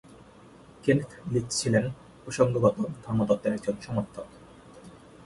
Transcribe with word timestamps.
Kenneth 0.83 1.11
Leech 1.31 1.47
ছিলেন 1.59 1.85
প্রসঙ্গগত 2.23 2.77
ধর্মতত্ত্বের 3.03 3.55
একজন 3.55 3.75
সমর্থক। 3.81 4.27